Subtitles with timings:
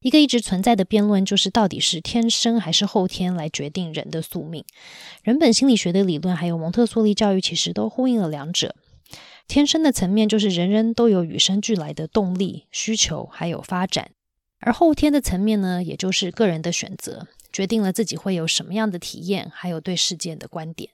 [0.00, 4.64] 一个一直存在的辩论就是，到底是天生还是后天来决定人的宿命？
[5.24, 8.76] 人本心理学的理论还有蒙特梭利教育，其实都呼应了两者。
[9.48, 14.12] 天生的层面就是人人都有与生俱来的动力、需求还有发展，
[14.60, 20.90] 而后天的层面呢，也就是个人的选择，决定了自己会有什么样的体验，还有对世界的观点。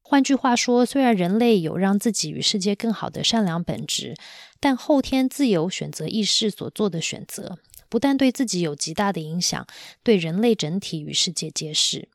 [0.00, 4.14] 换句话说，虽然人类有让自己与世界更好的善良本质，
[4.60, 7.58] 但后天自由选择意识所做的选择。
[7.88, 9.66] 不但对自己有极大的影响，
[10.02, 12.08] 对人类整体与世界皆是。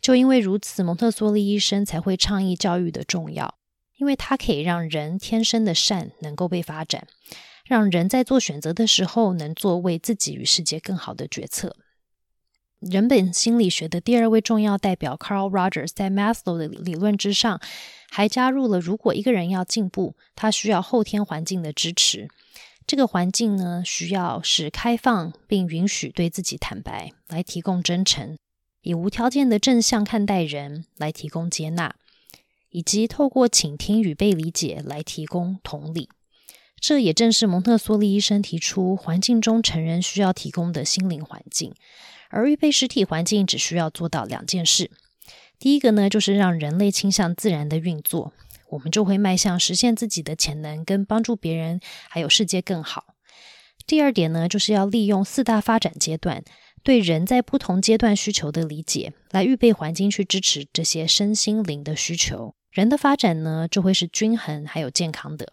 [0.00, 3.56] 就因为如此，蒙特梭利医生才会倡议教育的重要，
[3.96, 7.06] 因为它可以让人天生的善能够被发展，
[7.64, 11.76] 让人在做选择的时候能做为自己与世界更好的决策。
[12.78, 17.58] 人本心理学的第二位重要代表 Carl Rogers 在 Maslow 的理论之上，
[18.10, 22.28] 还加入了：如果一个人要进步，他需要后天环境的支持。
[22.86, 28.36] 这个环境呢，需要是开放并允许对自己坦白，来提供真诚；
[28.82, 31.96] 以无条件的正向看待人，来提供接纳；
[32.70, 36.08] 以及透过倾听与被理解来提供同理。
[36.78, 41.74] 这也正是蒙特梭利医生提出环境中成人需要提供的心灵环境。
[42.28, 44.90] 而预备实体环境只需要做到两件事：
[45.58, 48.32] 第一个呢，就是让人类倾向自然的运作。
[48.70, 53.14] 我们就会迈向实现自己的潜能，跟帮助别人还有世界更好。
[53.86, 56.42] 第二点呢，就是要利用四大发展阶段
[56.82, 62.54] 对人在不同阶段需求的理解，来预备环境去支持这些身心灵的需求。
[62.70, 65.52] 人的发展呢，就会是均衡还有健康的。